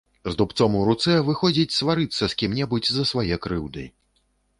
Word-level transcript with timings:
З 0.27 0.31
дубцом 0.37 0.77
у 0.77 0.79
руцэ 0.87 1.17
выходзіць 1.27 1.75
сварыцца 1.79 2.29
з 2.33 2.39
кім-небудзь 2.43 2.91
за 2.95 3.03
свае 3.11 3.35
крыўды. 3.45 3.85